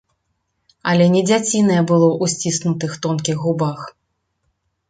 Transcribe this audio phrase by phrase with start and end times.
[0.91, 3.79] Але не дзяцінае было ў сціснутых тонкіх губах.